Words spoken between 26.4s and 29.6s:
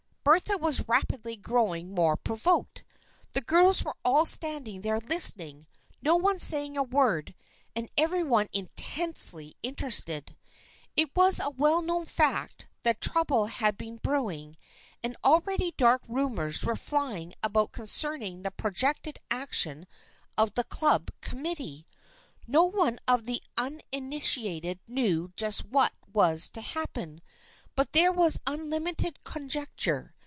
to happen, but there was unlimited con